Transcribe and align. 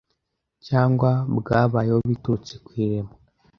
cyangwa 0.67 1.09
bwabayeho 1.37 1.99
biturutse 2.09 2.53
ku 2.63 2.69
iremwa 2.83 3.13